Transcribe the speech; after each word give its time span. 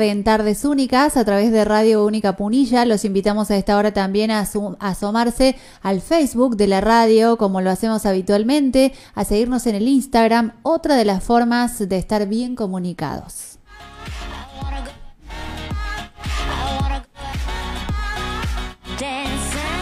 en 0.00 0.24
Tardes 0.24 0.64
Únicas 0.64 1.18
a 1.18 1.24
través 1.26 1.52
de 1.52 1.66
Radio 1.66 2.06
Única 2.06 2.34
Punilla. 2.34 2.86
Los 2.86 3.04
invitamos 3.04 3.50
a 3.50 3.58
esta 3.58 3.76
hora 3.76 3.92
también 3.92 4.30
a, 4.30 4.48
asomarse 4.78 5.54
al 5.82 6.00
Facebook 6.00 6.56
de 6.56 6.66
la 6.66 6.80
radio, 6.80 7.36
como 7.36 7.60
lo 7.60 7.68
hacemos 7.68 8.06
habitualmente, 8.06 8.94
a 9.14 9.26
seguirnos 9.26 9.66
en 9.66 9.74
el 9.74 9.86
Instagram, 9.86 10.52
otra 10.62 10.96
de 10.96 11.04
las 11.04 11.22
formas 11.22 11.78
de 11.86 11.98
estar 11.98 12.26
bien 12.26 12.56
comunicados. 12.56 13.51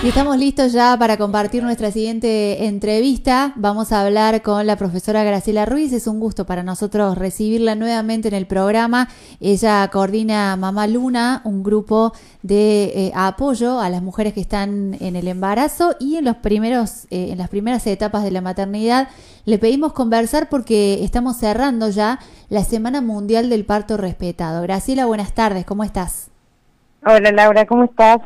Y 0.03 0.09
estamos 0.09 0.39
listos 0.39 0.73
ya 0.73 0.97
para 0.97 1.19
compartir 1.19 1.63
nuestra 1.63 1.91
siguiente 1.91 2.65
entrevista. 2.65 3.53
Vamos 3.57 3.93
a 3.93 4.01
hablar 4.01 4.41
con 4.41 4.67
la 4.67 4.77
profesora 4.77 5.25
Graciela 5.25 5.67
Ruiz. 5.67 5.93
Es 5.93 6.07
un 6.07 6.21
gusto 6.21 6.47
para 6.47 6.63
nosotros 6.63 7.19
recibirla 7.19 7.75
nuevamente 7.75 8.29
en 8.29 8.35
el 8.35 8.47
programa. 8.47 9.09
Ella 9.41 9.87
coordina 9.93 10.57
Mamá 10.57 10.87
Luna, 10.87 11.43
un 11.45 11.63
grupo 11.63 12.15
de 12.41 12.85
eh, 12.95 13.13
apoyo 13.15 13.79
a 13.79 13.91
las 13.91 14.01
mujeres 14.01 14.33
que 14.33 14.41
están 14.41 14.97
en 15.01 15.17
el 15.17 15.29
embarazo 15.29 15.95
y 16.01 16.17
en 16.17 16.25
los 16.25 16.37
primeros, 16.37 17.05
eh, 17.11 17.33
en 17.33 17.37
las 17.37 17.51
primeras 17.51 17.87
etapas 17.87 18.25
de 18.25 18.31
la 18.31 18.41
maternidad. 18.41 19.09
Le 19.45 19.59
pedimos 19.59 19.93
conversar 19.93 20.49
porque 20.49 21.05
estamos 21.05 21.37
cerrando 21.37 21.91
ya 21.91 22.21
la 22.49 22.65
Semana 22.65 23.03
Mundial 23.03 23.51
del 23.51 23.67
Parto 23.67 23.99
Respetado. 23.99 24.63
Graciela, 24.63 25.05
buenas 25.05 25.35
tardes. 25.35 25.67
¿Cómo 25.67 25.85
estás? 25.85 26.31
Hola 27.05 27.33
Laura, 27.33 27.67
¿cómo 27.67 27.85
estás? 27.85 28.21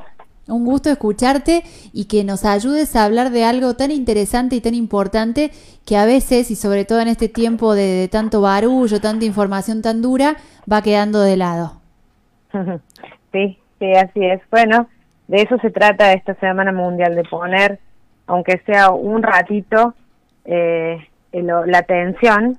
Un 0.46 0.64
gusto 0.64 0.90
escucharte 0.90 1.62
y 1.92 2.04
que 2.04 2.22
nos 2.22 2.44
ayudes 2.44 2.94
a 2.96 3.04
hablar 3.04 3.30
de 3.30 3.44
algo 3.44 3.74
tan 3.74 3.90
interesante 3.90 4.56
y 4.56 4.60
tan 4.60 4.74
importante 4.74 5.50
que 5.86 5.96
a 5.96 6.04
veces, 6.04 6.50
y 6.50 6.56
sobre 6.56 6.84
todo 6.84 7.00
en 7.00 7.08
este 7.08 7.28
tiempo 7.28 7.74
de, 7.74 8.08
tanto 8.12 8.42
barullo, 8.42 9.00
tanta 9.00 9.24
información 9.24 9.80
tan 9.80 10.02
dura, 10.02 10.36
va 10.70 10.82
quedando 10.82 11.20
de 11.20 11.36
lado. 11.36 11.80
Sí, 13.32 13.58
sí, 13.80 13.92
así 13.94 14.24
es. 14.24 14.40
Bueno, 14.48 14.86
de 15.26 15.42
eso 15.42 15.58
se 15.58 15.72
trata 15.72 16.12
esta 16.12 16.34
Semana 16.36 16.70
Mundial, 16.70 17.16
de 17.16 17.24
poner, 17.24 17.80
aunque 18.28 18.58
sea 18.64 18.90
un 18.90 19.24
ratito, 19.24 19.92
eh, 20.44 20.98
la 21.32 21.78
atención, 21.78 22.56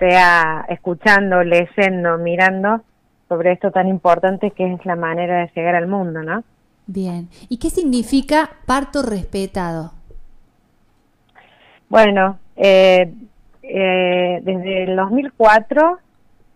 sea 0.00 0.66
escuchando, 0.68 1.44
leyendo, 1.44 2.18
mirando 2.18 2.80
sobre 3.28 3.52
esto 3.52 3.70
tan 3.70 3.86
importante 3.86 4.50
que 4.50 4.72
es 4.72 4.84
la 4.84 4.96
manera 4.96 5.42
de 5.42 5.52
llegar 5.54 5.76
al 5.76 5.86
mundo, 5.86 6.24
¿no? 6.24 6.42
Bien. 6.92 7.28
¿Y 7.48 7.58
qué 7.58 7.70
significa 7.70 8.50
parto 8.66 9.02
respetado? 9.02 9.92
Bueno, 11.88 12.40
eh, 12.56 13.12
eh, 13.62 14.40
desde 14.42 14.82
el 14.84 14.96
2004 14.96 15.98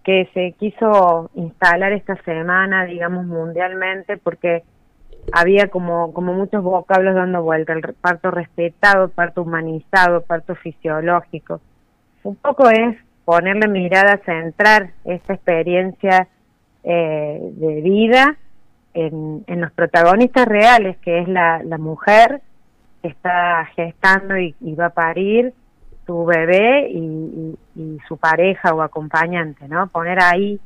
que 0.02 0.28
se 0.34 0.52
quiso 0.58 1.30
instalar 1.34 1.92
esta 1.92 2.16
semana, 2.24 2.84
digamos, 2.84 3.26
mundialmente, 3.26 4.16
porque 4.16 4.64
había 5.32 5.68
como, 5.68 6.12
como 6.12 6.32
muchos 6.32 6.64
vocablos 6.64 7.14
dando 7.14 7.40
vuelta, 7.44 7.72
el 7.72 7.94
parto 8.00 8.32
respetado, 8.32 9.10
parto 9.10 9.42
humanizado, 9.42 10.22
parto 10.22 10.56
fisiológico. 10.56 11.60
Un 12.24 12.34
poco 12.34 12.68
es 12.70 12.96
ponerle 13.24 13.68
mirada, 13.68 14.20
centrar 14.26 14.90
esta 15.04 15.34
experiencia 15.34 16.26
eh, 16.82 17.38
de 17.52 17.80
vida 17.82 18.36
en, 18.94 19.60
los 19.60 19.72
protagonistas 19.72 20.46
reales, 20.46 20.96
que 20.98 21.18
es 21.18 21.28
la, 21.28 21.60
mujer 21.78 22.40
que 23.02 23.08
está 23.08 23.66
gestando 23.74 24.38
y, 24.38 24.54
va 24.74 24.86
a 24.86 24.90
parir 24.90 25.52
su 26.06 26.24
bebé 26.24 26.88
y, 26.90 27.58
su 28.08 28.16
pareja 28.16 28.72
o 28.72 28.82
acompañante, 28.82 29.68
¿no? 29.68 29.88
Poner 29.88 30.22
ahí 30.22 30.60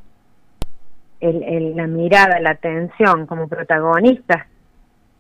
el, 1.21 1.75
la 1.77 1.87
mirada, 1.87 2.39
la 2.41 2.51
atención 2.51 3.27
como 3.27 3.49
protagonista, 3.49 4.47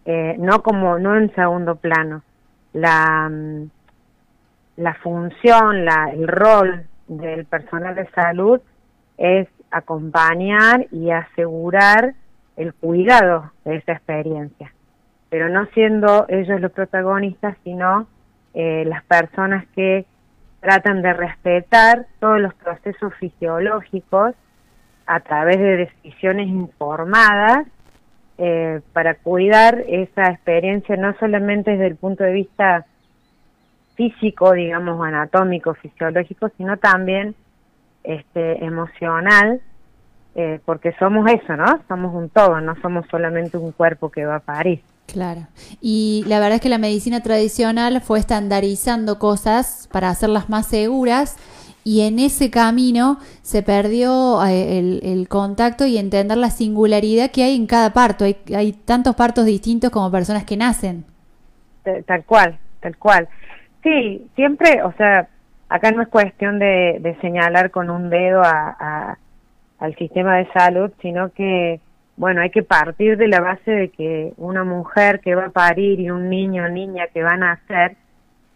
eh, 0.04 0.36
no 0.38 0.62
como 0.62 0.98
no 0.98 1.16
en 1.16 1.34
segundo 1.34 1.76
plano. 1.76 2.22
La, 2.72 3.28
mm, 3.30 3.70
la 4.76 4.94
función, 4.94 5.84
la, 5.84 6.10
el 6.12 6.28
rol 6.28 6.86
del 7.08 7.46
personal 7.46 7.94
de 7.94 8.08
salud 8.10 8.60
es 9.16 9.48
acompañar 9.70 10.86
y 10.92 11.10
asegurar 11.10 12.14
el 12.58 12.74
cuidado 12.74 13.52
de 13.64 13.76
esa 13.76 13.92
experiencia, 13.92 14.72
pero 15.30 15.48
no 15.48 15.66
siendo 15.66 16.26
ellos 16.28 16.60
los 16.60 16.72
protagonistas, 16.72 17.56
sino 17.64 18.08
eh, 18.52 18.84
las 18.84 19.04
personas 19.04 19.64
que 19.74 20.04
tratan 20.60 21.00
de 21.00 21.12
respetar 21.12 22.06
todos 22.18 22.40
los 22.40 22.52
procesos 22.54 23.14
fisiológicos 23.14 24.34
a 25.06 25.20
través 25.20 25.58
de 25.58 25.76
decisiones 25.76 26.48
informadas 26.48 27.66
eh, 28.38 28.80
para 28.92 29.14
cuidar 29.14 29.84
esa 29.86 30.30
experiencia 30.30 30.96
no 30.96 31.16
solamente 31.18 31.70
desde 31.70 31.86
el 31.86 31.96
punto 31.96 32.24
de 32.24 32.32
vista 32.32 32.86
físico, 33.94 34.52
digamos, 34.52 35.04
anatómico, 35.06 35.74
fisiológico, 35.74 36.50
sino 36.56 36.76
también 36.76 37.36
este, 38.02 38.64
emocional 38.64 39.60
eh, 40.40 40.60
porque 40.64 40.94
somos 41.00 41.28
eso, 41.28 41.56
¿no? 41.56 41.80
Somos 41.88 42.14
un 42.14 42.30
todo, 42.30 42.60
no 42.60 42.80
somos 42.80 43.04
solamente 43.10 43.56
un 43.56 43.72
cuerpo 43.72 44.08
que 44.08 44.24
va 44.24 44.36
a 44.36 44.38
parir. 44.38 44.82
Claro. 45.08 45.48
Y 45.80 46.22
la 46.28 46.38
verdad 46.38 46.56
es 46.56 46.60
que 46.60 46.68
la 46.68 46.78
medicina 46.78 47.20
tradicional 47.24 48.00
fue 48.02 48.20
estandarizando 48.20 49.18
cosas 49.18 49.88
para 49.90 50.10
hacerlas 50.10 50.48
más 50.48 50.66
seguras 50.66 51.36
y 51.82 52.02
en 52.02 52.20
ese 52.20 52.52
camino 52.52 53.18
se 53.42 53.64
perdió 53.64 54.40
eh, 54.46 54.78
el, 55.02 55.26
contacto 55.28 55.86
y 55.86 55.98
entender 55.98 56.36
la 56.36 56.50
singularidad 56.50 57.32
que 57.32 57.42
hay 57.42 57.56
en 57.56 57.66
cada 57.66 57.92
parto. 57.92 58.24
Hay, 58.24 58.36
hay 58.54 58.72
tantos 58.72 59.16
partos 59.16 59.44
distintos 59.44 59.90
como 59.90 60.08
personas 60.08 60.44
que 60.44 60.56
nacen. 60.56 61.04
Tal 62.06 62.24
cual, 62.24 62.56
tal 62.78 62.96
cual. 62.96 63.28
Sí, 63.82 64.24
siempre, 64.36 64.84
o 64.84 64.92
sea, 64.92 65.26
acá 65.68 65.90
no 65.90 66.02
es 66.02 66.08
cuestión 66.08 66.60
de, 66.60 67.16
señalar 67.20 67.72
con 67.72 67.90
un 67.90 68.08
dedo 68.08 68.40
a 68.44 69.18
al 69.78 69.94
sistema 69.96 70.36
de 70.36 70.48
salud, 70.52 70.90
sino 71.00 71.32
que, 71.32 71.80
bueno, 72.16 72.40
hay 72.40 72.50
que 72.50 72.62
partir 72.62 73.16
de 73.16 73.28
la 73.28 73.40
base 73.40 73.70
de 73.70 73.88
que 73.90 74.32
una 74.36 74.64
mujer 74.64 75.20
que 75.20 75.34
va 75.34 75.46
a 75.46 75.50
parir 75.50 76.00
y 76.00 76.10
un 76.10 76.28
niño 76.28 76.64
o 76.64 76.68
niña 76.68 77.06
que 77.12 77.22
van 77.22 77.42
a 77.42 77.54
nacer, 77.54 77.96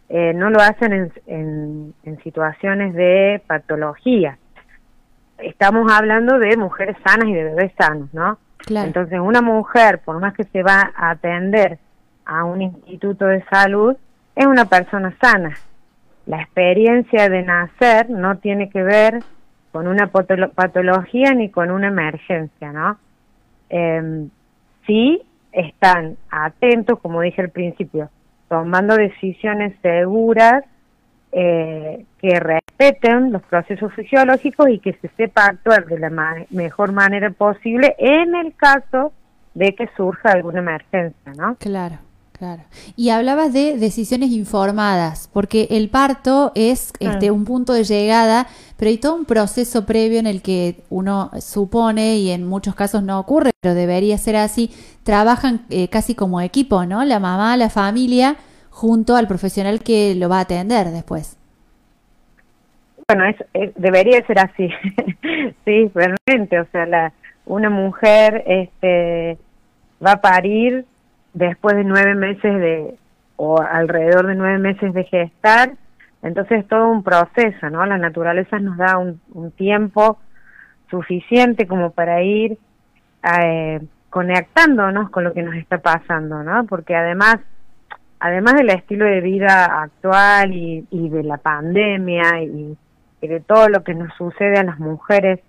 eh, 0.08 0.34
no 0.34 0.50
lo 0.50 0.60
hacen 0.60 1.10
en, 1.26 1.94
en, 2.04 2.22
situaciones 2.22 2.94
de 2.94 3.40
patología. 3.46 4.36
Estamos 5.38 5.90
hablando 5.90 6.38
de 6.38 6.56
mujeres 6.56 6.96
sanas 7.04 7.28
y 7.28 7.32
de 7.32 7.44
bebés 7.44 7.72
sanos, 7.78 8.12
¿no? 8.12 8.38
Entonces, 8.68 9.18
una 9.18 9.40
mujer, 9.40 10.00
por 10.04 10.20
más 10.20 10.34
que 10.34 10.44
se 10.44 10.62
va 10.62 10.92
a 10.94 11.10
atender 11.10 11.78
a 12.24 12.44
un 12.44 12.62
instituto 12.62 13.26
de 13.26 13.42
salud, 13.44 13.96
es 14.36 14.46
una 14.46 14.66
persona 14.66 15.16
sana. 15.20 15.56
La 16.26 16.42
experiencia 16.42 17.28
de 17.28 17.42
nacer 17.42 18.08
no 18.10 18.36
tiene 18.38 18.70
que 18.70 18.82
ver 18.82 19.20
con 19.72 19.88
una 19.88 20.08
patología 20.08 21.34
ni 21.34 21.48
con 21.50 21.70
una 21.70 21.88
emergencia, 21.88 22.72
¿no? 22.72 22.98
Eh, 23.70 24.28
sí 24.86 25.22
están 25.50 26.16
atentos, 26.30 27.00
como 27.00 27.22
dije 27.22 27.42
al 27.42 27.50
principio, 27.50 28.10
tomando 28.48 28.96
decisiones 28.96 29.74
seguras 29.82 30.64
eh, 31.32 32.04
que 32.18 32.38
respeten 32.38 33.32
los 33.32 33.42
procesos 33.42 33.92
fisiológicos 33.94 34.68
y 34.68 34.78
que 34.78 34.92
se 34.94 35.08
sepa 35.16 35.46
actuar 35.46 35.86
de 35.86 35.98
la 35.98 36.10
mejor 36.50 36.92
manera 36.92 37.30
posible 37.30 37.94
en 37.98 38.34
el 38.34 38.54
caso 38.54 39.12
de 39.54 39.74
que 39.74 39.88
surja 39.96 40.32
alguna 40.32 40.58
emergencia, 40.58 41.32
¿no? 41.36 41.56
Claro. 41.56 41.96
Claro. 42.42 42.64
Y 42.96 43.10
hablabas 43.10 43.52
de 43.52 43.78
decisiones 43.78 44.30
informadas, 44.30 45.30
porque 45.32 45.68
el 45.70 45.88
parto 45.88 46.50
es 46.56 46.92
este, 46.98 47.30
un 47.30 47.44
punto 47.44 47.72
de 47.72 47.84
llegada, 47.84 48.48
pero 48.76 48.88
hay 48.88 48.98
todo 48.98 49.14
un 49.14 49.26
proceso 49.26 49.86
previo 49.86 50.18
en 50.18 50.26
el 50.26 50.42
que 50.42 50.82
uno 50.90 51.30
supone, 51.38 52.16
y 52.16 52.32
en 52.32 52.44
muchos 52.44 52.74
casos 52.74 53.04
no 53.04 53.20
ocurre, 53.20 53.52
pero 53.60 53.76
debería 53.76 54.18
ser 54.18 54.34
así, 54.34 54.72
trabajan 55.04 55.66
eh, 55.70 55.86
casi 55.86 56.16
como 56.16 56.40
equipo, 56.40 56.84
¿no? 56.84 57.04
La 57.04 57.20
mamá, 57.20 57.56
la 57.56 57.70
familia, 57.70 58.34
junto 58.70 59.14
al 59.14 59.28
profesional 59.28 59.80
que 59.84 60.16
lo 60.16 60.28
va 60.28 60.38
a 60.38 60.40
atender 60.40 60.88
después. 60.88 61.38
Bueno, 63.06 63.24
es, 63.24 63.72
debería 63.76 64.26
ser 64.26 64.40
así, 64.40 64.68
sí, 65.64 65.92
realmente, 65.94 66.58
o 66.58 66.66
sea, 66.72 66.86
la, 66.86 67.12
una 67.46 67.70
mujer 67.70 68.42
este, 68.48 69.38
va 70.04 70.14
a 70.14 70.20
parir 70.20 70.86
después 71.34 71.76
de 71.76 71.84
nueve 71.84 72.14
meses 72.14 72.42
de, 72.42 72.94
o 73.36 73.60
alrededor 73.60 74.26
de 74.26 74.34
nueve 74.34 74.58
meses 74.58 74.92
de 74.92 75.04
gestar, 75.04 75.72
entonces 76.22 76.60
es 76.60 76.68
todo 76.68 76.88
un 76.88 77.02
proceso, 77.02 77.70
¿no? 77.70 77.84
La 77.86 77.98
naturaleza 77.98 78.58
nos 78.58 78.76
da 78.76 78.98
un, 78.98 79.20
tiempo 79.52 80.18
suficiente 80.90 81.66
como 81.66 81.90
para 81.90 82.22
ir 82.22 82.58
eh, 83.40 83.80
conectándonos 84.10 85.10
con 85.10 85.24
lo 85.24 85.32
que 85.32 85.42
nos 85.42 85.56
está 85.56 85.78
pasando, 85.78 86.42
¿no? 86.42 86.64
Porque 86.66 86.94
además, 86.94 87.38
además 88.20 88.54
del 88.54 88.70
estilo 88.70 89.06
de 89.06 89.20
vida 89.20 89.82
actual 89.82 90.52
y, 90.54 90.86
de 90.90 91.22
la 91.24 91.38
pandemia 91.38 92.42
y, 92.42 92.76
y 93.20 93.26
de 93.26 93.40
todo 93.40 93.68
lo 93.68 93.82
que 93.82 93.94
nos 93.94 94.14
sucede 94.14 94.58
a 94.58 94.64
las 94.64 94.78
mujeres 94.78 95.40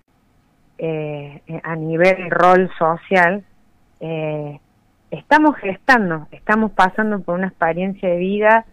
eh, 0.76 1.40
a 1.62 1.76
nivel 1.76 2.30
rol 2.30 2.68
social, 2.76 3.44
eh, 4.00 4.58
estamos 5.18 5.56
gestando, 5.56 6.26
estamos 6.30 6.72
pasando 6.72 7.20
por 7.20 7.36
una 7.36 7.48
experiencia 7.48 8.08
de 8.08 8.16
vida 8.16 8.64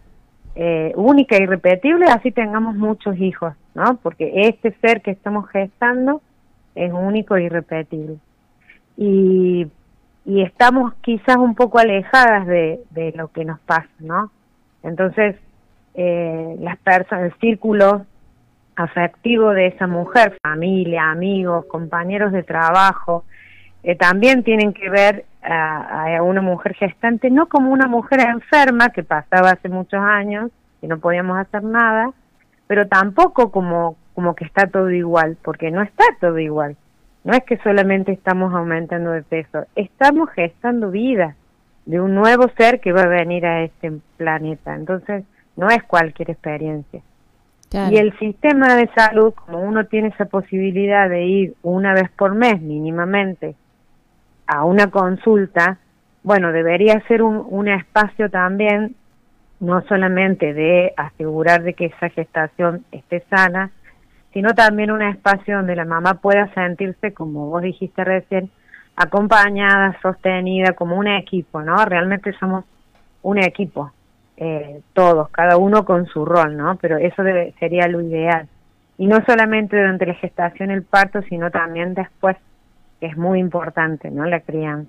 eh, 0.54 0.92
única 0.96 1.36
y 1.38 1.44
irrepetible, 1.44 2.06
así 2.06 2.30
tengamos 2.30 2.74
muchos 2.76 3.16
hijos, 3.18 3.54
¿no? 3.74 3.96
Porque 4.02 4.30
este 4.46 4.72
ser 4.80 5.00
que 5.00 5.10
estamos 5.10 5.48
gestando 5.48 6.20
es 6.74 6.92
único 6.92 7.36
e 7.36 7.44
irrepetible. 7.44 8.16
Y, 8.96 9.66
y 10.26 10.42
estamos 10.42 10.94
quizás 11.00 11.36
un 11.36 11.54
poco 11.54 11.78
alejadas 11.78 12.46
de, 12.46 12.80
de 12.90 13.12
lo 13.12 13.28
que 13.28 13.44
nos 13.44 13.60
pasa, 13.60 13.88
¿no? 13.98 14.30
Entonces, 14.82 15.36
eh, 15.94 16.56
las 16.60 16.78
personas, 16.78 17.32
el 17.32 17.38
círculo 17.38 18.06
afectivo 18.76 19.50
de 19.50 19.68
esa 19.68 19.86
mujer, 19.86 20.38
familia, 20.42 21.10
amigos, 21.10 21.66
compañeros 21.66 22.32
de 22.32 22.42
trabajo, 22.42 23.24
eh, 23.82 23.96
también 23.96 24.44
tienen 24.44 24.72
que 24.72 24.88
ver 24.88 25.24
a, 25.42 26.16
a, 26.16 26.22
una 26.22 26.40
mujer 26.40 26.74
gestante 26.74 27.30
no 27.30 27.48
como 27.48 27.72
una 27.72 27.88
mujer 27.88 28.20
enferma 28.20 28.90
que 28.90 29.02
pasaba 29.02 29.50
hace 29.50 29.68
muchos 29.68 30.00
años 30.00 30.50
y 30.80 30.86
no 30.86 30.98
podíamos 30.98 31.36
hacer 31.38 31.64
nada, 31.64 32.12
pero 32.66 32.86
tampoco 32.86 33.50
como, 33.50 33.96
como 34.14 34.34
que 34.34 34.44
está 34.44 34.66
todo 34.66 34.90
igual, 34.90 35.36
porque 35.42 35.70
no 35.70 35.82
está 35.82 36.04
todo 36.20 36.38
igual. 36.38 36.76
No 37.24 37.32
es 37.34 37.44
que 37.44 37.56
solamente 37.58 38.12
estamos 38.12 38.52
aumentando 38.52 39.10
de 39.12 39.22
peso, 39.22 39.64
estamos 39.76 40.30
gestando 40.30 40.90
vida 40.90 41.36
de 41.86 42.00
un 42.00 42.14
nuevo 42.14 42.48
ser 42.56 42.80
que 42.80 42.92
va 42.92 43.02
a 43.02 43.08
venir 43.08 43.46
a 43.46 43.62
este 43.62 43.92
planeta. 44.16 44.74
Entonces, 44.74 45.24
no 45.56 45.68
es 45.68 45.82
cualquier 45.84 46.30
experiencia. 46.30 47.00
Y 47.90 47.96
el 47.96 48.16
sistema 48.18 48.76
de 48.76 48.90
salud, 48.94 49.32
como 49.32 49.60
uno 49.60 49.86
tiene 49.86 50.08
esa 50.08 50.26
posibilidad 50.26 51.08
de 51.08 51.24
ir 51.24 51.54
una 51.62 51.94
vez 51.94 52.10
por 52.10 52.34
mes 52.34 52.60
mínimamente 52.60 53.54
a 54.52 54.64
una 54.64 54.88
consulta, 54.90 55.78
bueno, 56.22 56.52
debería 56.52 57.00
ser 57.08 57.22
un, 57.22 57.68
espacio 57.68 58.30
también, 58.30 58.94
no 59.60 59.80
solamente 59.82 60.52
de 60.52 60.92
asegurar 60.96 61.62
de 61.62 61.74
que 61.74 61.86
esa 61.86 62.10
gestación 62.10 62.84
esté 62.92 63.24
sana, 63.30 63.70
sino 64.32 64.54
también 64.54 64.90
un 64.90 65.02
espacio 65.02 65.56
donde 65.56 65.74
la 65.74 65.84
mamá 65.84 66.14
pueda 66.14 66.52
sentirse, 66.54 67.12
como 67.14 67.48
vos 67.48 67.62
dijiste 67.62 68.04
recién, 68.04 68.50
acompañada, 68.94 69.96
sostenida, 70.02 70.74
como 70.74 70.96
un 70.96 71.08
equipo, 71.08 71.62
¿no? 71.62 71.84
Realmente 71.84 72.32
somos 72.38 72.64
un 73.22 73.38
equipo, 73.38 73.90
eh, 74.36 74.82
todos, 74.92 75.30
cada 75.30 75.56
uno 75.56 75.84
con 75.84 76.06
su 76.06 76.24
rol, 76.24 76.56
¿no? 76.56 76.76
Pero 76.76 76.98
eso 76.98 77.22
debe, 77.22 77.54
sería 77.58 77.88
lo 77.88 78.02
ideal. 78.02 78.48
Y 78.98 79.06
no 79.06 79.24
solamente 79.26 79.76
durante 79.76 80.06
la 80.06 80.14
gestación, 80.14 80.70
el 80.70 80.82
parto, 80.82 81.22
sino 81.22 81.50
también 81.50 81.94
después, 81.94 82.36
que 83.02 83.08
es 83.08 83.16
muy 83.16 83.40
importante, 83.40 84.12
¿no? 84.12 84.26
La 84.26 84.38
crianza. 84.38 84.88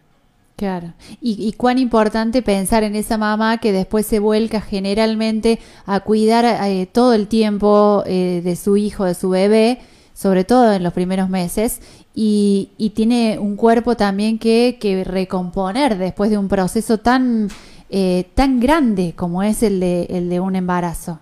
Claro. 0.55 0.93
Y, 1.19 1.51
cuán 1.53 1.79
importante 1.79 2.43
pensar 2.43 2.83
en 2.83 2.95
esa 2.95 3.17
mamá 3.17 3.57
que 3.57 3.71
después 3.71 4.05
se 4.05 4.19
vuelca 4.19 4.61
generalmente 4.61 5.57
a 5.87 6.01
cuidar 6.01 6.45
eh, 6.45 6.85
todo 6.85 7.15
el 7.15 7.27
tiempo 7.27 8.03
eh, 8.05 8.41
de 8.43 8.55
su 8.55 8.77
hijo, 8.77 9.05
de 9.05 9.15
su 9.15 9.31
bebé, 9.31 9.79
sobre 10.13 10.43
todo 10.43 10.73
en 10.73 10.83
los 10.83 10.93
primeros 10.93 11.27
meses, 11.27 11.81
y, 12.13 12.69
y 12.77 12.91
tiene 12.91 13.39
un 13.39 13.55
cuerpo 13.55 13.95
también 13.95 14.37
que, 14.37 14.77
que 14.79 15.03
recomponer 15.03 15.97
después 15.97 16.29
de 16.29 16.37
un 16.37 16.49
proceso 16.49 16.99
tan, 16.99 17.47
eh, 17.89 18.25
tan 18.35 18.59
grande 18.59 19.13
como 19.15 19.41
es 19.41 19.63
el 19.63 19.79
de, 19.79 20.03
el 20.03 20.29
de 20.29 20.39
un 20.39 20.55
embarazo. 20.55 21.19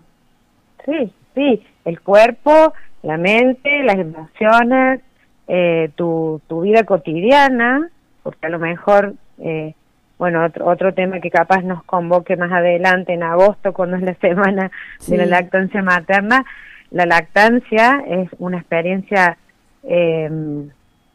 Sí, 0.86 1.10
sí, 1.36 1.64
el 1.86 2.02
cuerpo, 2.02 2.74
la 3.02 3.16
mente, 3.16 3.82
las 3.84 3.96
emociones, 3.96 5.00
eh, 5.48 5.90
tu, 5.96 6.42
tu 6.48 6.62
vida 6.62 6.84
cotidiana, 6.84 7.90
porque 8.24 8.48
a 8.48 8.50
lo 8.50 8.60
mejor, 8.60 9.16
eh, 9.40 9.74
bueno, 10.18 10.46
otro, 10.46 10.68
otro 10.68 10.94
tema 10.94 11.20
que 11.20 11.32
capaz 11.32 11.64
nos 11.64 11.84
convoque 11.84 12.36
más 12.38 12.52
adelante 12.52 13.14
en 13.14 13.24
agosto, 13.24 13.74
cuando 13.74 13.98
es 13.98 14.04
la 14.04 14.14
semana 14.22 14.72
de 15.08 15.18
la 15.18 15.26
lactancia 15.26 15.82
materna, 15.82 16.46
la 16.92 17.06
lactancia 17.06 18.04
es 18.06 18.30
una 18.38 18.58
experiencia 18.58 19.38
eh, 19.84 20.30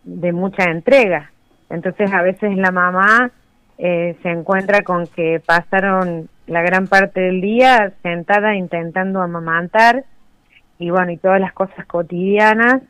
de 0.05 0.33
mucha 0.33 0.65
entrega. 0.65 1.31
Entonces 1.69 2.13
a 2.13 2.23
veces 2.23 2.57
la 2.57 2.71
mamá 2.71 3.31
eh, 3.79 4.17
se 4.23 4.31
encuentra 4.31 4.83
con 4.83 5.07
que 5.07 5.41
pasaron 5.45 6.29
la 6.47 6.63
gran 6.63 6.87
parte 6.87 7.21
del 7.21 7.41
día 7.41 7.93
sentada 8.03 8.55
intentando 8.55 9.21
amamantar 9.21 10.05
y 10.79 10.91
bueno, 10.91 11.13
y 11.13 11.17
todas 11.17 11.41
las 11.41 11.53
cosas 11.53 11.85
cotidianas 11.87 12.83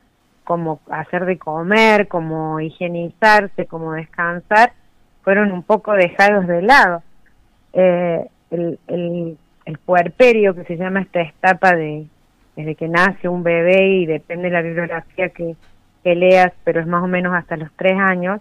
como 0.46 0.80
hacer 0.90 1.26
de 1.26 1.36
comer, 1.36 2.08
como 2.08 2.60
higienizarse, 2.60 3.66
como 3.66 3.92
descansar, 3.92 4.72
fueron 5.22 5.50
un 5.50 5.64
poco 5.64 5.92
dejados 5.92 6.46
de 6.46 6.62
lado. 6.62 7.02
Eh, 7.72 8.26
el, 8.50 8.78
el, 8.86 9.36
el 9.64 9.78
puerperio, 9.78 10.54
que 10.54 10.64
se 10.64 10.76
llama 10.76 11.02
esta 11.02 11.20
etapa 11.20 11.74
de 11.74 12.06
desde 12.54 12.74
que 12.74 12.88
nace 12.88 13.28
un 13.28 13.42
bebé 13.42 13.86
y 13.88 14.06
depende 14.06 14.44
de 14.44 14.54
la 14.54 14.62
bibliografía 14.62 15.28
que, 15.28 15.56
que 16.02 16.14
leas, 16.14 16.52
pero 16.64 16.80
es 16.80 16.86
más 16.86 17.02
o 17.02 17.06
menos 17.06 17.34
hasta 17.34 17.56
los 17.56 17.70
tres 17.76 17.98
años, 17.98 18.40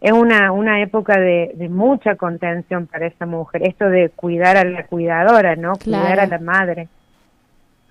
es 0.00 0.12
una, 0.12 0.52
una 0.52 0.80
época 0.80 1.18
de, 1.18 1.52
de 1.54 1.68
mucha 1.68 2.16
contención 2.16 2.86
para 2.86 3.06
esa 3.06 3.26
mujer, 3.26 3.66
esto 3.66 3.88
de 3.88 4.08
cuidar 4.08 4.56
a 4.56 4.64
la 4.64 4.86
cuidadora, 4.86 5.56
¿no? 5.56 5.74
Cuidar 5.74 6.20
a 6.20 6.26
la 6.26 6.38
madre, 6.38 6.88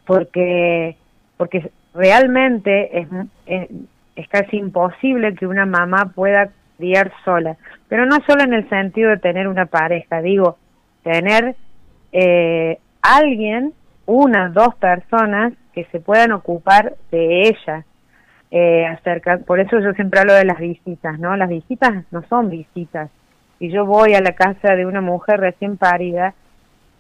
porque, 0.05 0.95
porque 1.37 1.71
realmente 1.93 2.99
es, 2.99 3.07
es, 4.15 4.27
casi 4.29 4.57
imposible 4.57 5.35
que 5.35 5.47
una 5.47 5.65
mamá 5.65 6.11
pueda 6.15 6.49
criar 6.77 7.11
sola, 7.23 7.55
pero 7.87 8.05
no 8.05 8.17
solo 8.27 8.43
en 8.43 8.53
el 8.53 8.67
sentido 8.69 9.11
de 9.11 9.17
tener 9.17 9.47
una 9.47 9.65
pareja, 9.67 10.21
digo, 10.21 10.57
tener 11.03 11.55
eh, 12.11 12.79
alguien, 13.01 13.73
una, 14.05 14.49
dos 14.49 14.75
personas 14.75 15.53
que 15.73 15.85
se 15.85 15.99
puedan 15.99 16.31
ocupar 16.31 16.95
de 17.11 17.47
ella, 17.47 17.85
eh, 18.51 18.85
acerca, 18.85 19.37
por 19.37 19.59
eso 19.59 19.79
yo 19.79 19.93
siempre 19.93 20.19
hablo 20.19 20.33
de 20.33 20.45
las 20.45 20.59
visitas, 20.59 21.17
¿no? 21.19 21.35
Las 21.35 21.49
visitas 21.49 22.05
no 22.11 22.21
son 22.29 22.49
visitas. 22.51 23.09
Si 23.57 23.71
yo 23.71 23.85
voy 23.85 24.13
a 24.13 24.21
la 24.21 24.33
casa 24.33 24.75
de 24.75 24.85
una 24.85 25.01
mujer 25.01 25.39
recién 25.39 25.77
parida, 25.77 26.35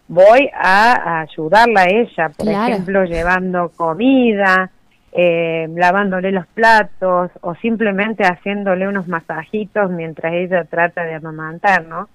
voy 0.07 0.49
a, 0.53 1.21
ayudarla 1.21 1.81
a 1.81 1.89
ella, 1.89 2.29
por 2.29 2.47
ejemplo, 2.47 3.05
llevando 3.05 3.71
comida, 3.75 4.71
eh, 5.15 5.67
lavándole 5.75 6.31
los 6.31 6.47
platos 6.47 7.31
o 7.41 7.55
simplemente 7.55 8.23
haciéndole 8.23 8.87
unos 8.87 9.07
masajitos 9.07 9.91
mientras 9.91 10.33
ella 10.33 10.65
trata 10.65 11.03
de 11.03 11.13
amamantar, 11.13 11.85
¿no? 11.85 12.09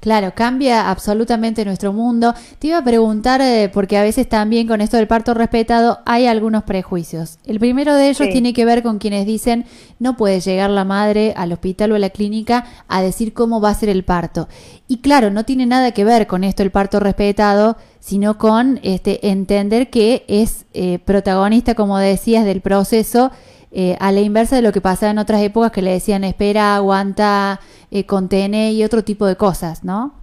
Claro, 0.00 0.32
cambia 0.34 0.90
absolutamente 0.90 1.64
nuestro 1.64 1.92
mundo. 1.92 2.34
Te 2.58 2.68
iba 2.68 2.78
a 2.78 2.84
preguntar, 2.84 3.40
eh, 3.40 3.70
porque 3.72 3.96
a 3.96 4.02
veces 4.02 4.28
también 4.28 4.66
con 4.66 4.80
esto 4.80 4.96
del 4.96 5.06
parto 5.06 5.34
respetado 5.34 5.98
hay 6.06 6.26
algunos 6.26 6.64
prejuicios. 6.64 7.38
El 7.44 7.58
primero 7.58 7.94
de 7.94 8.10
ellos 8.10 8.28
tiene 8.30 8.52
que 8.52 8.64
ver 8.64 8.82
con 8.82 8.98
quienes 8.98 9.26
dicen 9.26 9.66
no 9.98 10.16
puede 10.16 10.40
llegar 10.40 10.70
la 10.70 10.84
madre 10.84 11.34
al 11.36 11.52
hospital 11.52 11.92
o 11.92 11.94
a 11.96 11.98
la 11.98 12.10
clínica 12.10 12.66
a 12.88 13.02
decir 13.02 13.32
cómo 13.32 13.60
va 13.60 13.70
a 13.70 13.74
ser 13.74 13.88
el 13.88 14.04
parto. 14.04 14.48
Y 14.88 14.98
claro, 14.98 15.30
no 15.30 15.44
tiene 15.44 15.66
nada 15.66 15.92
que 15.92 16.04
ver 16.04 16.26
con 16.26 16.44
esto 16.44 16.62
el 16.62 16.70
parto 16.70 17.00
respetado, 17.00 17.76
sino 18.00 18.38
con 18.38 18.78
este, 18.82 19.28
entender 19.28 19.90
que 19.90 20.24
es 20.28 20.66
eh, 20.74 21.00
protagonista, 21.04 21.74
como 21.74 21.98
decías, 21.98 22.44
del 22.44 22.60
proceso 22.60 23.32
eh, 23.78 23.94
a 24.00 24.10
la 24.10 24.20
inversa 24.20 24.56
de 24.56 24.62
lo 24.62 24.72
que 24.72 24.80
pasaba 24.80 25.12
en 25.12 25.18
otras 25.18 25.42
épocas 25.42 25.70
que 25.70 25.82
le 25.82 25.90
decían 25.90 26.24
espera, 26.24 26.76
aguanta, 26.76 27.60
eh, 27.90 28.06
contene 28.06 28.72
y 28.72 28.82
otro 28.82 29.04
tipo 29.04 29.26
de 29.26 29.36
cosas, 29.36 29.84
¿no? 29.84 30.14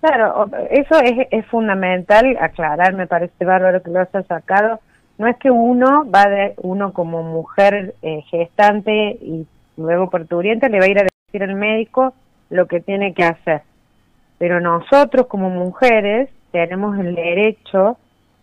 Claro, 0.00 0.50
eso 0.68 0.98
es, 0.98 1.28
es 1.30 1.46
fundamental 1.46 2.36
aclarar, 2.40 2.94
me 2.94 3.06
parece 3.06 3.44
bárbaro 3.44 3.84
que 3.84 3.92
lo 3.92 4.00
hayas 4.00 4.26
sacado. 4.26 4.80
No 5.16 5.28
es 5.28 5.36
que 5.36 5.52
uno 5.52 6.10
va 6.10 6.28
de 6.28 6.54
uno 6.56 6.92
como 6.92 7.22
mujer 7.22 7.94
eh, 8.02 8.22
gestante 8.28 9.16
y 9.22 9.46
luego 9.76 10.10
parturienta 10.10 10.68
le 10.68 10.80
va 10.80 10.86
a 10.86 10.88
ir 10.88 10.98
a 10.98 11.04
decir 11.04 11.44
al 11.44 11.54
médico 11.54 12.14
lo 12.48 12.66
que 12.66 12.80
tiene 12.80 13.14
que 13.14 13.22
hacer. 13.22 13.62
Pero 14.38 14.60
nosotros 14.60 15.28
como 15.28 15.50
mujeres 15.50 16.28
tenemos 16.50 16.98
el 16.98 17.14
derecho 17.14 17.96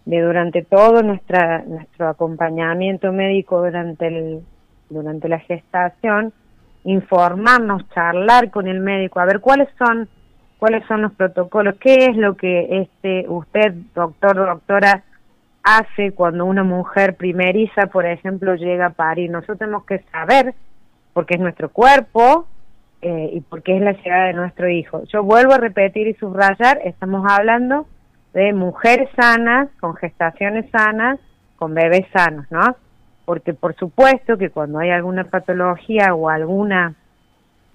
de 0.08 0.22
durante 0.22 0.64
todo 0.64 1.04
nuestra, 1.04 1.64
nuestro 1.68 2.08
acompañamiento 2.08 3.12
médico 3.12 3.62
durante, 3.62 4.08
el, 4.08 4.42
durante 4.90 5.28
la 5.28 5.40
gestación, 5.40 6.32
informarnos, 6.86 7.88
charlar 7.90 8.50
con 8.50 8.70
el 8.70 8.80
médico, 8.80 9.20
a 9.20 9.26
ver 9.26 9.42
cuáles 9.42 9.68
son 9.78 10.08
cuáles 10.60 10.84
son 10.88 11.02
los 11.04 11.12
protocolos, 11.14 11.76
qué 11.76 12.06
es 12.06 12.16
lo 12.16 12.36
que 12.36 12.82
este 12.82 13.26
usted, 13.28 13.74
doctor, 13.94 14.38
doctora, 14.38 15.04
hace 15.62 16.14
cuando 16.14 16.46
una 16.46 16.64
mujer 16.64 17.16
primeriza, 17.16 17.88
por 17.88 18.06
ejemplo, 18.06 18.56
llega 18.56 18.88
a 18.88 18.92
parir. 18.92 19.30
Nosotros 19.30 19.60
tenemos 19.60 19.86
que 19.86 20.00
saber, 20.12 20.56
porque 21.14 21.36
es 21.36 21.42
nuestro 21.42 21.70
cuerpo 21.70 22.48
eh, 23.02 23.30
y 23.34 23.42
porque 23.42 23.76
es 23.76 23.82
la 23.84 23.92
llegada 23.92 24.28
de 24.28 24.34
nuestro 24.34 24.70
hijo. 24.70 25.04
Yo 25.04 25.22
vuelvo 25.22 25.54
a 25.54 25.58
repetir 25.58 26.08
y 26.08 26.14
subrayar, 26.14 26.80
estamos 26.86 27.24
hablando 27.30 27.86
de 28.38 28.54
mujeres 28.54 29.10
sanas, 29.16 29.68
con 29.80 29.96
gestaciones 29.96 30.70
sanas, 30.70 31.20
con 31.56 31.74
bebés 31.74 32.06
sanos, 32.14 32.46
¿no? 32.52 32.76
porque 33.28 33.54
por 33.54 33.76
supuesto 33.76 34.38
que 34.38 34.52
cuando 34.52 34.80
hay 34.80 34.90
alguna 34.90 35.26
patología 35.26 36.14
o 36.16 36.30
alguna 36.30 36.94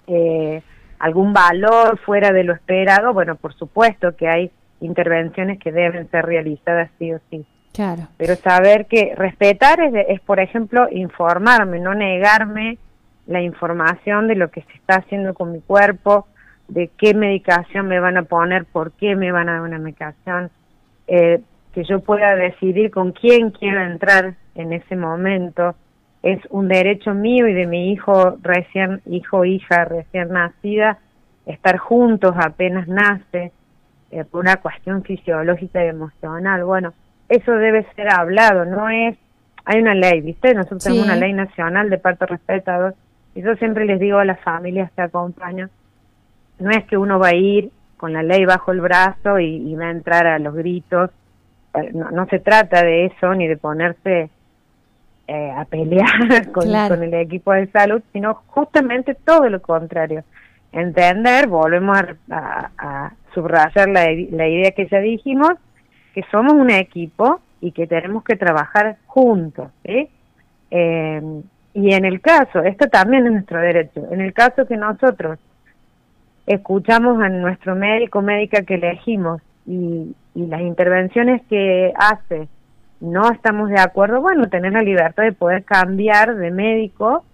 eh, 0.07 0.63
algún 0.97 1.31
valor 1.31 1.99
fuera 1.99 2.31
de 2.31 2.43
lo 2.43 2.53
esperado, 2.53 3.13
bueno, 3.13 3.35
por 3.35 3.53
supuesto 3.53 4.15
que 4.15 4.27
hay 4.27 4.51
intervenciones 4.79 5.59
que 5.59 5.71
deben 5.71 6.09
ser 6.09 6.25
realizadas 6.25 6.89
sí 6.97 7.13
o 7.13 7.19
sí. 7.29 7.45
Claro. 7.71 8.07
Pero 8.17 8.35
saber 8.37 8.87
que 8.87 9.13
respetar 9.15 9.79
es, 9.79 9.93
es, 10.07 10.21
por 10.21 10.39
ejemplo, 10.39 10.87
informarme, 10.89 11.79
no 11.79 11.93
negarme 11.93 12.79
la 13.27 13.41
información 13.41 14.27
de 14.27 14.35
lo 14.35 14.49
que 14.49 14.61
se 14.61 14.73
está 14.73 14.95
haciendo 14.95 15.35
con 15.35 15.51
mi 15.51 15.61
cuerpo, 15.61 16.25
de 16.67 16.89
qué 16.97 17.13
medicación 17.13 17.87
me 17.87 17.99
van 17.99 18.17
a 18.17 18.23
poner, 18.23 18.65
por 18.65 18.91
qué 18.93 19.15
me 19.15 19.31
van 19.31 19.49
a 19.49 19.53
dar 19.53 19.61
una 19.61 19.79
medicación, 19.79 20.49
eh, 21.07 21.41
que 21.73 21.83
yo 21.83 22.01
pueda 22.01 22.35
decidir 22.35 22.91
con 22.91 23.11
quién 23.11 23.51
quiero 23.51 23.81
entrar 23.81 24.35
en 24.55 24.73
ese 24.73 24.95
momento. 24.95 25.75
Es 26.21 26.39
un 26.49 26.67
derecho 26.67 27.13
mío 27.13 27.47
y 27.47 27.53
de 27.53 27.67
mi 27.67 27.91
hijo 27.91 28.37
recién, 28.41 29.01
hijo 29.05 29.43
hija 29.43 29.85
recién 29.85 30.29
nacida, 30.29 30.99
estar 31.45 31.77
juntos 31.77 32.33
apenas 32.37 32.87
nace, 32.87 33.51
eh, 34.11 34.23
por 34.23 34.41
una 34.41 34.57
cuestión 34.57 35.03
fisiológica 35.03 35.83
y 35.83 35.89
emocional. 35.89 36.63
Bueno, 36.63 36.93
eso 37.27 37.51
debe 37.53 37.85
ser 37.95 38.09
hablado, 38.13 38.63
no 38.65 38.89
es, 38.89 39.17
hay 39.65 39.81
una 39.81 39.95
ley, 39.95 40.21
¿viste? 40.21 40.53
Nosotros 40.53 40.83
tenemos 40.83 41.05
una 41.05 41.15
ley 41.15 41.33
nacional 41.33 41.89
de 41.89 41.97
parto 41.97 42.25
respetado, 42.25 42.93
y 43.35 43.41
yo 43.41 43.55
siempre 43.55 43.85
les 43.85 43.99
digo 43.99 44.19
a 44.19 44.25
las 44.25 44.39
familias 44.41 44.91
que 44.91 45.01
acompañan, 45.01 45.69
no 46.59 46.71
es 46.71 46.85
que 46.85 46.97
uno 46.97 47.19
va 47.19 47.29
a 47.29 47.35
ir 47.35 47.71
con 47.97 48.13
la 48.13 48.23
ley 48.23 48.45
bajo 48.45 48.71
el 48.71 48.81
brazo 48.81 49.39
y, 49.39 49.73
va 49.75 49.85
a 49.85 49.91
entrar 49.91 50.27
a 50.27 50.39
los 50.39 50.53
gritos, 50.53 51.09
eh, 51.73 51.91
no, 51.93 52.25
se 52.27 52.39
trata 52.39 52.83
de 52.83 53.05
eso 53.05 53.33
ni 53.33 53.47
de 53.47 53.57
ponerse 53.57 54.29
eh, 55.27 55.51
a 55.55 55.65
pelear 55.65 56.51
con, 56.51 56.67
el 56.69 57.13
equipo 57.13 57.53
de 57.53 57.67
salud, 57.67 58.01
sino 58.11 58.35
justamente 58.47 59.15
todo 59.15 59.49
lo 59.49 59.61
contrario. 59.61 60.23
Entender, 60.71 61.47
volvemos 61.47 61.97
a, 62.29 63.13
subrayar 63.33 63.89
la, 63.89 64.05
la 64.31 64.47
idea 64.47 64.71
que 64.71 64.87
ya 64.87 64.99
dijimos, 64.99 65.53
que 66.13 66.23
somos 66.29 66.53
un 66.53 66.69
equipo 66.69 67.39
y 67.61 67.71
que 67.71 67.87
tenemos 67.87 68.23
que 68.23 68.35
trabajar 68.35 68.97
juntos. 69.05 69.71
¿sí? 69.85 70.09
Eh, 70.69 71.41
y 71.73 71.93
en 71.93 72.05
el 72.05 72.21
caso, 72.21 72.61
esto 72.63 72.87
también 72.87 73.25
es 73.25 73.31
nuestro 73.31 73.59
derecho, 73.59 74.07
en 74.11 74.21
el 74.21 74.33
caso 74.33 74.67
que 74.67 74.77
nosotros 74.77 75.39
escuchamos 76.47 77.21
a 77.21 77.29
nuestro 77.29 77.75
médico 77.75 78.21
médica 78.21 78.63
que 78.63 78.75
elegimos 78.75 79.41
y, 79.65 80.15
y 80.35 80.47
las 80.47 80.61
intervenciones 80.61 81.41
que 81.49 81.93
hace 81.97 82.47
no 83.03 83.29
estamos 83.29 83.69
de 83.69 83.79
acuerdo, 83.79 84.21
bueno, 84.21 84.47
tener 84.47 84.71
la 84.71 84.81
libertad 84.81 85.23
de 85.23 85.33
poder 85.33 85.65
cambiar 85.65 86.35
de 86.35 86.51
médico 86.51 87.25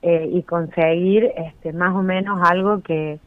eh, 0.00 0.30
y 0.32 0.42
conseguir 0.44 1.32
este, 1.36 1.72
más 1.72 1.94
o 1.96 2.02
menos 2.02 2.38
algo 2.48 2.80
que, 2.80 3.18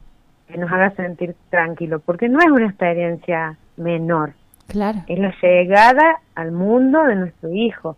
que 0.48 0.58
nos 0.58 0.72
haga 0.72 0.92
sentir 0.92 1.36
tranquilo, 1.50 2.00
porque 2.00 2.30
no 2.30 2.40
es 2.40 2.50
una 2.50 2.68
experiencia 2.68 3.58
menor. 3.76 4.32
Claro. 4.68 5.00
Es 5.08 5.20
la 5.20 5.34
llegada 5.42 6.22
al 6.36 6.54
mundo 6.54 7.04
de 7.04 7.18
nuestro 7.18 7.52
hijo 7.52 7.98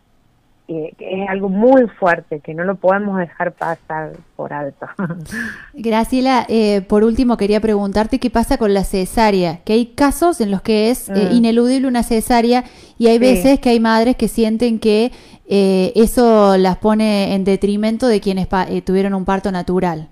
que 0.98 1.24
es 1.24 1.30
algo 1.30 1.50
muy 1.50 1.88
fuerte, 2.00 2.40
que 2.40 2.54
no 2.54 2.64
lo 2.64 2.76
podemos 2.76 3.18
dejar 3.18 3.52
pasar 3.52 4.12
por 4.36 4.54
alto. 4.54 4.88
Graciela, 5.74 6.46
eh, 6.48 6.82
por 6.82 7.04
último 7.04 7.38
quería 7.38 7.60
preguntarte 7.60 8.20
qué 8.20 8.30
pasa 8.30 8.58
con 8.58 8.74
la 8.74 8.84
cesárea, 8.84 9.60
que 9.66 9.74
hay 9.74 9.88
casos 9.88 10.42
en 10.42 10.52
los 10.52 10.62
que 10.62 10.90
es 10.90 11.10
eh, 11.10 11.30
mm. 11.30 11.36
ineludible 11.36 11.88
una 11.88 12.04
cesárea 12.04 12.64
y 12.98 13.08
hay 13.08 13.20
veces 13.20 13.60
que 13.60 13.70
hay 13.70 13.80
madres 13.80 14.16
que 14.16 14.28
sienten 14.28 14.80
que 14.80 15.12
eh, 15.48 15.92
eso 15.96 16.58
las 16.58 16.78
pone 16.78 17.36
en 17.36 17.44
detrimento 17.44 18.08
de 18.08 18.22
quienes 18.22 18.48
tuvieron 18.86 19.14
un 19.14 19.26
parto 19.26 19.52
natural. 19.52 20.08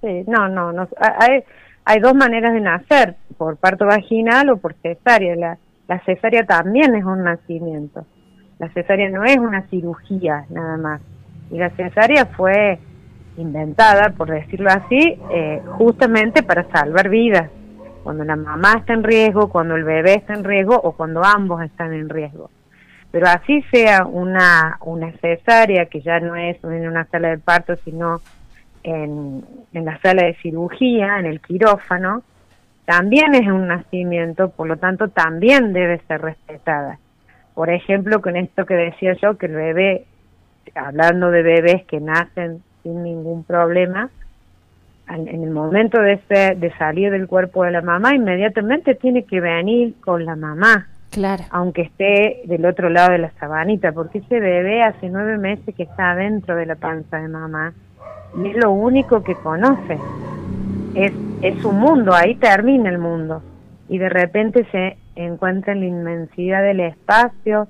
Sí, 0.00 0.24
no, 0.26 0.48
no, 0.48 0.72
no 0.72 0.88
hay, 1.00 1.42
hay 1.84 2.00
dos 2.00 2.14
maneras 2.14 2.54
de 2.54 2.60
nacer, 2.60 3.16
por 3.36 3.56
parto 3.56 3.86
vaginal 3.86 4.50
o 4.50 4.56
por 4.56 4.74
cesárea. 4.74 5.36
La, 5.36 5.58
la 5.88 6.00
cesárea 6.04 6.44
también 6.46 6.94
es 6.94 7.04
un 7.04 7.24
nacimiento. 7.24 8.04
La 8.58 8.68
cesárea 8.70 9.08
no 9.10 9.24
es 9.24 9.38
una 9.38 9.62
cirugía 9.68 10.44
nada 10.50 10.76
más. 10.76 11.00
Y 11.50 11.58
la 11.58 11.70
cesárea 11.70 12.26
fue 12.26 12.78
inventada, 13.36 14.10
por 14.10 14.30
decirlo 14.30 14.70
así, 14.70 15.18
eh, 15.30 15.62
justamente 15.78 16.42
para 16.42 16.68
salvar 16.70 17.08
vidas. 17.08 17.50
Cuando 18.02 18.24
la 18.24 18.36
mamá 18.36 18.74
está 18.78 18.94
en 18.94 19.04
riesgo, 19.04 19.48
cuando 19.48 19.76
el 19.76 19.84
bebé 19.84 20.14
está 20.14 20.34
en 20.34 20.44
riesgo 20.44 20.74
o 20.74 20.92
cuando 20.92 21.24
ambos 21.24 21.62
están 21.62 21.92
en 21.92 22.08
riesgo. 22.08 22.50
Pero 23.10 23.26
así 23.28 23.62
sea 23.70 24.04
una, 24.04 24.78
una 24.80 25.12
cesárea, 25.12 25.86
que 25.86 26.00
ya 26.00 26.20
no 26.20 26.36
es 26.36 26.62
en 26.64 26.88
una 26.88 27.04
sala 27.06 27.28
de 27.28 27.38
parto, 27.38 27.76
sino 27.84 28.20
en, 28.82 29.44
en 29.72 29.84
la 29.84 29.98
sala 30.00 30.24
de 30.24 30.34
cirugía, 30.42 31.18
en 31.18 31.26
el 31.26 31.40
quirófano, 31.40 32.22
también 32.84 33.34
es 33.34 33.46
un 33.46 33.68
nacimiento, 33.68 34.50
por 34.50 34.66
lo 34.66 34.78
tanto 34.78 35.08
también 35.08 35.72
debe 35.72 36.00
ser 36.08 36.22
respetada. 36.22 36.98
Por 37.58 37.70
ejemplo, 37.70 38.22
con 38.22 38.36
esto 38.36 38.66
que 38.66 38.74
decía 38.74 39.14
yo, 39.20 39.36
que 39.36 39.46
el 39.46 39.54
bebé, 39.54 40.04
hablando 40.76 41.32
de 41.32 41.42
bebés 41.42 41.84
que 41.86 41.98
nacen 41.98 42.62
sin 42.84 43.02
ningún 43.02 43.42
problema, 43.42 44.10
en 45.08 45.26
el 45.26 45.50
momento 45.50 46.00
de, 46.00 46.20
de 46.28 46.72
salir 46.78 47.10
del 47.10 47.26
cuerpo 47.26 47.64
de 47.64 47.72
la 47.72 47.82
mamá, 47.82 48.14
inmediatamente 48.14 48.94
tiene 48.94 49.24
que 49.24 49.40
venir 49.40 49.96
con 50.00 50.24
la 50.24 50.36
mamá. 50.36 50.86
Claro. 51.10 51.42
Aunque 51.50 51.82
esté 51.82 52.42
del 52.44 52.64
otro 52.64 52.90
lado 52.90 53.10
de 53.10 53.18
la 53.18 53.32
sabanita, 53.40 53.90
porque 53.90 54.18
ese 54.18 54.38
bebé 54.38 54.84
hace 54.84 55.08
nueve 55.08 55.36
meses 55.36 55.74
que 55.74 55.82
está 55.82 56.14
dentro 56.14 56.54
de 56.54 56.64
la 56.64 56.76
panza 56.76 57.16
de 57.16 57.26
mamá 57.26 57.72
y 58.40 58.50
es 58.50 58.56
lo 58.56 58.70
único 58.70 59.24
que 59.24 59.34
conoce. 59.34 59.98
Es, 60.94 61.12
es 61.42 61.60
su 61.60 61.72
mundo, 61.72 62.14
ahí 62.14 62.36
termina 62.36 62.88
el 62.88 62.98
mundo. 62.98 63.42
Y 63.88 63.98
de 63.98 64.10
repente 64.10 64.64
se 64.70 64.96
encuentra 65.24 65.72
en 65.72 65.80
la 65.80 65.86
inmensidad 65.86 66.62
del 66.62 66.80
espacio, 66.80 67.68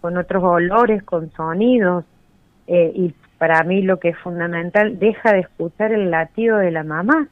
con 0.00 0.16
otros 0.16 0.42
olores, 0.42 1.02
con 1.02 1.30
sonidos, 1.32 2.04
eh, 2.66 2.92
y 2.94 3.14
para 3.38 3.62
mí 3.64 3.82
lo 3.82 3.98
que 3.98 4.10
es 4.10 4.18
fundamental, 4.18 4.98
deja 4.98 5.32
de 5.32 5.40
escuchar 5.40 5.92
el 5.92 6.10
latido 6.10 6.58
de 6.58 6.70
la 6.70 6.84
mamá, 6.84 7.28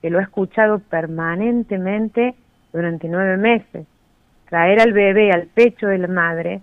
que 0.00 0.10
lo 0.10 0.18
ha 0.18 0.22
escuchado 0.22 0.80
permanentemente 0.80 2.34
durante 2.72 3.08
nueve 3.08 3.36
meses. 3.36 3.86
Traer 4.48 4.80
al 4.80 4.92
bebé 4.92 5.30
al 5.30 5.46
pecho 5.46 5.86
de 5.86 5.98
la 5.98 6.08
madre 6.08 6.62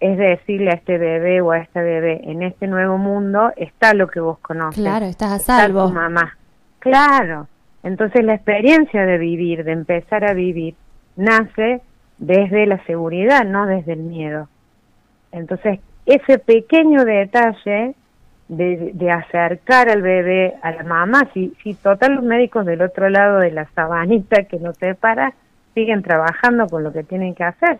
es 0.00 0.18
decirle 0.18 0.70
a 0.70 0.74
este 0.74 0.98
bebé 0.98 1.40
o 1.40 1.52
a 1.52 1.58
esta 1.58 1.80
bebé, 1.80 2.20
en 2.24 2.42
este 2.42 2.66
nuevo 2.66 2.98
mundo 2.98 3.52
está 3.56 3.94
lo 3.94 4.08
que 4.08 4.18
vos 4.18 4.40
conoces. 4.40 4.82
Claro, 4.82 5.06
estás 5.06 5.30
a 5.30 5.38
salvo. 5.38 5.86
tu 5.86 5.94
mamá. 5.94 6.36
Claro. 6.80 7.46
Entonces 7.84 8.24
la 8.24 8.34
experiencia 8.34 9.06
de 9.06 9.18
vivir, 9.18 9.62
de 9.62 9.70
empezar 9.70 10.24
a 10.24 10.34
vivir, 10.34 10.74
nace 11.14 11.80
desde 12.22 12.66
la 12.66 12.82
seguridad, 12.84 13.44
no 13.44 13.66
desde 13.66 13.94
el 13.94 13.98
miedo. 13.98 14.48
Entonces, 15.32 15.80
ese 16.06 16.38
pequeño 16.38 17.04
detalle 17.04 17.94
de, 18.48 19.10
acercar 19.10 19.88
al 19.88 20.02
bebé 20.02 20.54
a 20.62 20.70
la 20.70 20.84
mamá, 20.84 21.28
si, 21.34 21.52
si 21.62 21.74
total 21.74 22.14
los 22.14 22.24
médicos 22.24 22.64
del 22.64 22.82
otro 22.82 23.08
lado 23.10 23.40
de 23.40 23.50
la 23.50 23.66
sabanita 23.74 24.44
que 24.44 24.58
nos 24.58 24.76
separa 24.76 25.34
siguen 25.74 26.02
trabajando 26.02 26.68
con 26.68 26.84
lo 26.84 26.92
que 26.92 27.02
tienen 27.02 27.34
que 27.34 27.44
hacer, 27.44 27.78